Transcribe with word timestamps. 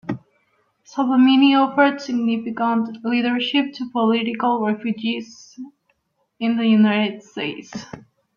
Salvemini 0.83 1.53
offered 1.53 2.01
significant 2.01 3.05
leadership 3.05 3.71
to 3.75 3.87
political 3.91 4.65
refugees 4.65 5.55
in 6.39 6.57
the 6.57 6.65
United 6.65 7.21
States. 7.21 7.71